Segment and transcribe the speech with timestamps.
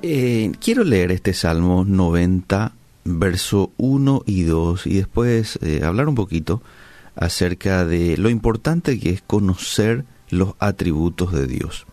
[0.00, 2.72] Eh, quiero leer este Salmo 90,
[3.04, 6.62] verso 1 y 2, y después eh, hablar un poquito
[7.16, 11.86] acerca de lo importante que es conocer los atributos de Dios.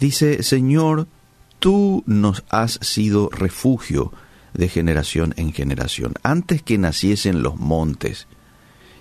[0.00, 1.06] Dice, Señor,
[1.60, 4.12] tú nos has sido refugio
[4.52, 6.14] de generación en generación.
[6.24, 8.26] Antes que naciesen los montes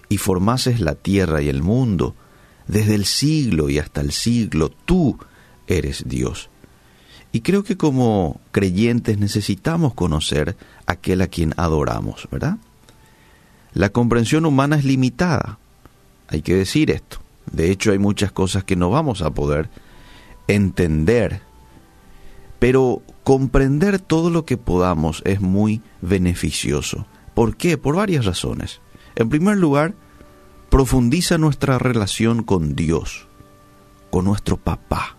[0.09, 2.15] y formases la tierra y el mundo,
[2.67, 5.17] desde el siglo y hasta el siglo, tú
[5.65, 6.51] eres Dios.
[7.37, 12.57] Y creo que como creyentes necesitamos conocer aquel a quien adoramos, ¿verdad?
[13.73, 15.59] La comprensión humana es limitada,
[16.29, 17.19] hay que decir esto.
[17.51, 19.69] De hecho, hay muchas cosas que no vamos a poder
[20.47, 21.41] entender,
[22.57, 27.05] pero comprender todo lo que podamos es muy beneficioso.
[27.35, 27.77] ¿Por qué?
[27.77, 28.81] Por varias razones.
[29.15, 29.93] En primer lugar,
[30.71, 33.27] profundiza nuestra relación con Dios,
[34.09, 35.16] con nuestro papá.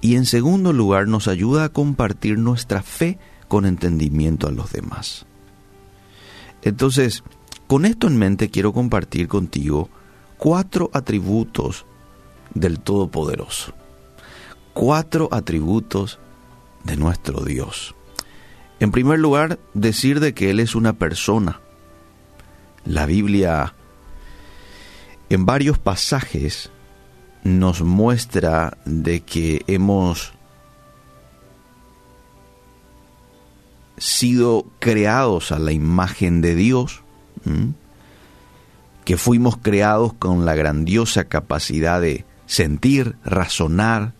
[0.00, 5.26] Y en segundo lugar, nos ayuda a compartir nuestra fe con entendimiento a los demás.
[6.62, 7.24] Entonces,
[7.66, 9.88] con esto en mente quiero compartir contigo
[10.36, 11.84] cuatro atributos
[12.54, 13.74] del Todopoderoso.
[14.72, 16.18] Cuatro atributos
[16.84, 17.94] de nuestro Dios.
[18.80, 21.60] En primer lugar, decir de que Él es una persona.
[22.84, 23.74] La Biblia
[25.30, 26.70] en varios pasajes
[27.44, 30.32] nos muestra de que hemos
[33.96, 37.02] sido creados a la imagen de Dios,
[39.04, 44.12] que fuimos creados con la grandiosa capacidad de sentir, razonar,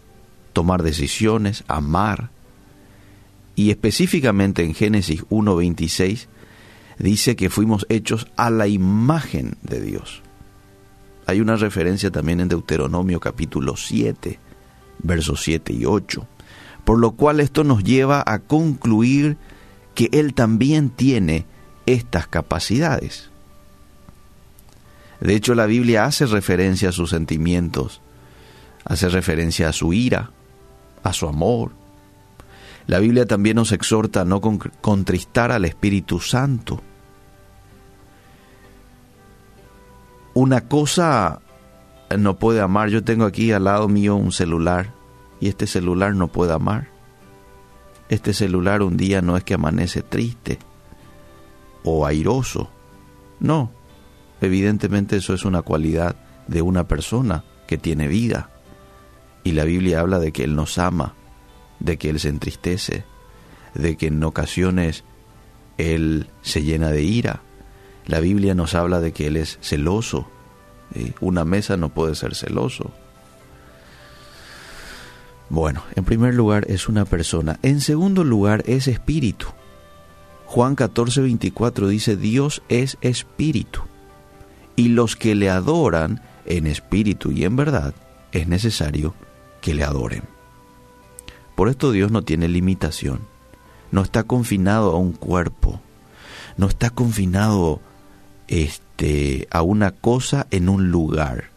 [0.53, 2.31] tomar decisiones, amar.
[3.55, 6.27] Y específicamente en Génesis 1.26
[6.99, 10.23] dice que fuimos hechos a la imagen de Dios.
[11.29, 14.39] Hay una referencia también en Deuteronomio capítulo 7,
[15.01, 16.27] versos 7 y 8.
[16.87, 19.37] Por lo cual esto nos lleva a concluir
[19.95, 21.45] que Él también tiene
[21.85, 23.29] estas capacidades.
[25.21, 28.01] De hecho, la Biblia hace referencia a sus sentimientos,
[28.87, 30.31] hace referencia a su ira,
[31.03, 31.73] a su amor.
[32.87, 36.81] La Biblia también nos exhorta a no contristar al Espíritu Santo.
[40.39, 41.41] Una cosa
[42.17, 42.91] no puede amar.
[42.91, 44.95] Yo tengo aquí al lado mío un celular
[45.41, 46.91] y este celular no puede amar.
[48.09, 50.61] Este celular un día no es que amanece triste
[51.83, 52.71] o airoso.
[53.41, 53.73] No,
[54.41, 56.15] evidentemente eso es una cualidad
[56.47, 58.49] de una persona que tiene vida.
[59.43, 61.15] Y la Biblia habla de que Él nos ama,
[61.81, 63.05] de que Él se entristece,
[63.75, 65.03] de que en ocasiones
[65.79, 67.43] Él se llena de ira,
[68.09, 70.27] la Biblia nos habla de que Él es celoso.
[71.21, 72.91] Una mesa no puede ser celoso.
[75.51, 77.59] Bueno, en primer lugar es una persona.
[77.63, 79.47] En segundo lugar es espíritu.
[80.47, 83.83] Juan 14, 24 dice, Dios es espíritu.
[84.75, 87.95] Y los que le adoran en espíritu y en verdad,
[88.33, 89.15] es necesario
[89.61, 90.23] que le adoren.
[91.55, 93.21] Por esto Dios no tiene limitación.
[93.91, 95.83] No está confinado a un cuerpo.
[96.57, 97.81] No está confinado
[98.49, 101.51] este, a una cosa en un lugar.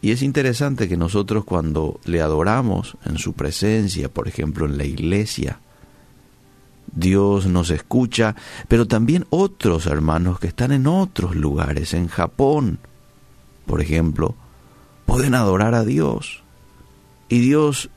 [0.00, 4.84] Y es interesante que nosotros cuando le adoramos en su presencia, por ejemplo en la
[4.84, 5.58] iglesia,
[6.94, 8.36] Dios nos escucha,
[8.68, 12.78] pero también otros hermanos que están en otros lugares, en Japón,
[13.66, 14.36] por ejemplo,
[15.06, 16.42] pueden adorar a Dios.
[17.28, 17.90] Y Dios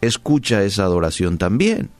[0.00, 1.90] escucha esa adoración también.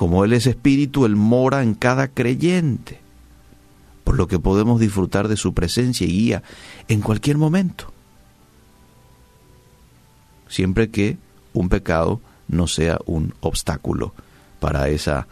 [0.00, 2.98] Como Él es espíritu, Él mora en cada creyente,
[4.02, 6.42] por lo que podemos disfrutar de su presencia y guía
[6.88, 7.92] en cualquier momento,
[10.48, 11.18] siempre que
[11.52, 12.18] un pecado
[12.48, 14.14] no sea un obstáculo
[14.58, 15.26] para esa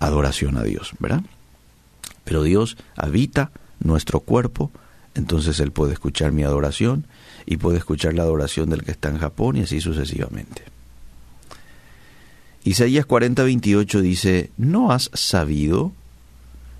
[0.00, 1.22] adoración a Dios, ¿verdad?
[2.24, 4.72] Pero Dios habita nuestro cuerpo,
[5.14, 7.06] entonces Él puede escuchar mi adoración
[7.46, 10.79] y puede escuchar la adoración del que está en Japón y así sucesivamente.
[12.62, 15.92] Isaías 40, 28 dice, ¿no has sabido?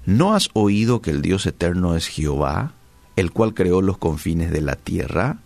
[0.04, 2.74] ¿No has oído que el Dios eterno es Jehová,
[3.16, 5.38] el cual creó los confines de la tierra?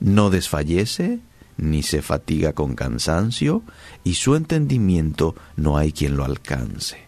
[0.00, 1.20] ¿No desfallece,
[1.56, 3.62] ni se fatiga con cansancio,
[4.02, 6.98] y su entendimiento no hay quien lo alcance?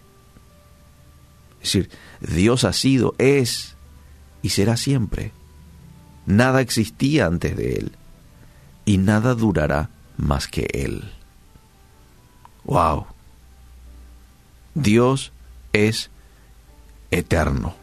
[1.61, 1.91] Es decir,
[2.21, 3.75] Dios ha sido, es
[4.41, 5.33] y será siempre.
[6.27, 7.93] Nada existía antes de Él,
[8.85, 11.11] y nada durará más que Él.
[12.65, 13.07] Wow.
[14.75, 15.33] Dios
[15.73, 16.11] es
[17.11, 17.75] eterno.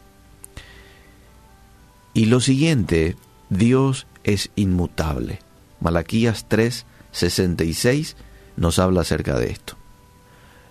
[2.14, 3.16] Y lo siguiente
[3.48, 5.40] Dios es inmutable.
[5.80, 8.16] Malaquías 3, 66
[8.56, 9.76] nos habla acerca de esto.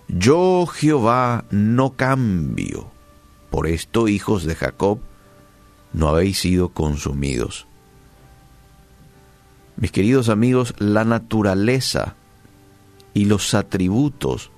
[0.08, 2.92] Yo Jehová no cambio.
[3.50, 5.00] Por esto, hijos de Jacob,
[5.94, 7.68] no habéis sido consumidos.
[9.78, 12.16] Mis queridos amigos, la naturaleza
[13.14, 14.52] y los atributos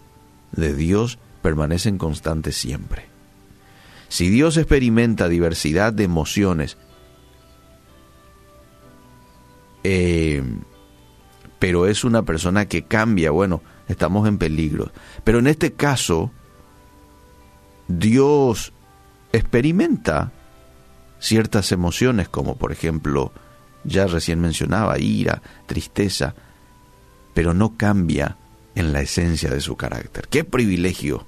[0.51, 3.07] de Dios permanecen constantes siempre.
[4.09, 6.77] Si Dios experimenta diversidad de emociones,
[9.83, 10.43] eh,
[11.59, 14.91] pero es una persona que cambia, bueno, estamos en peligro.
[15.23, 16.31] Pero en este caso,
[17.87, 18.73] Dios
[19.31, 20.31] experimenta
[21.19, 23.31] ciertas emociones como por ejemplo,
[23.83, 26.35] ya recién mencionaba, ira, tristeza,
[27.33, 28.37] pero no cambia
[28.75, 30.27] en la esencia de su carácter.
[30.29, 31.25] Qué privilegio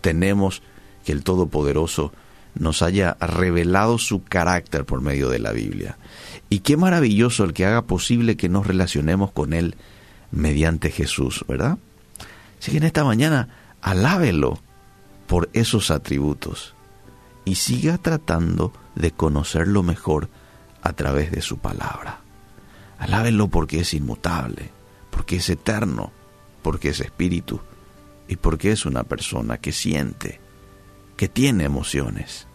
[0.00, 0.62] tenemos
[1.04, 2.12] que el Todopoderoso
[2.54, 5.96] nos haya revelado su carácter por medio de la Biblia.
[6.50, 9.76] Y qué maravilloso el que haga posible que nos relacionemos con Él
[10.30, 11.78] mediante Jesús, ¿verdad?
[12.60, 13.48] Así que en esta mañana
[13.80, 14.60] alábelo
[15.26, 16.74] por esos atributos
[17.44, 20.28] y siga tratando de conocerlo mejor
[20.82, 22.20] a través de su palabra.
[22.98, 24.70] Alábenlo porque es inmutable,
[25.10, 26.12] porque es eterno,
[26.62, 27.60] porque es espíritu
[28.28, 30.40] y porque es una persona que siente,
[31.16, 32.46] que tiene emociones,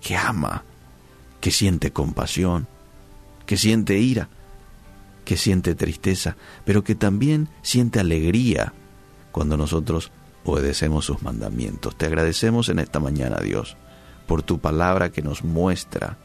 [0.00, 0.64] que ama,
[1.40, 2.66] que siente compasión,
[3.46, 4.28] que siente ira,
[5.24, 8.72] que siente tristeza, pero que también siente alegría
[9.30, 10.10] cuando nosotros
[10.44, 11.96] obedecemos sus mandamientos.
[11.96, 13.76] Te agradecemos en esta mañana, Dios,
[14.26, 16.18] por tu palabra que nos muestra,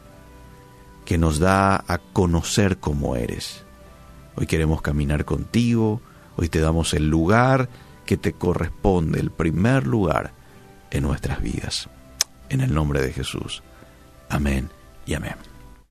[1.04, 3.64] que nos da a conocer cómo eres.
[4.36, 6.00] Hoy queremos caminar contigo,
[6.38, 7.68] hoy te damos el lugar
[8.06, 10.32] que te corresponde, el primer lugar
[10.90, 11.90] en nuestras vidas.
[12.48, 13.62] En el nombre de Jesús.
[14.30, 14.70] Amén
[15.04, 15.57] y amén.